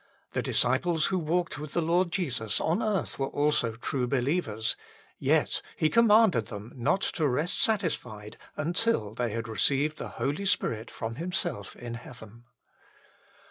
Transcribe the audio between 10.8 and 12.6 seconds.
from Himself in heaven.